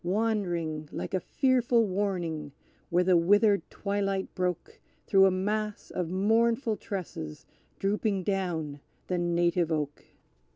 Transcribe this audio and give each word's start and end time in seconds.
Wandering, 0.03 0.89
like 0.91 1.13
a 1.13 1.19
fearful 1.19 1.85
warning, 1.85 2.53
where 2.89 3.03
the 3.03 3.15
withered 3.15 3.61
twilight 3.69 4.33
broke 4.33 4.81
Through 5.05 5.27
a 5.27 5.29
mass 5.29 5.91
of 5.91 6.09
mournful 6.09 6.75
tresses, 6.77 7.45
drooping 7.77 8.23
down 8.23 8.79
the 9.05 9.19
Native 9.19 9.71
Oak. 9.71 10.03